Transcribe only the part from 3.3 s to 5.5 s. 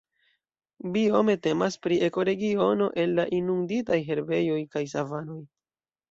inunditaj herbejoj kaj savanoj.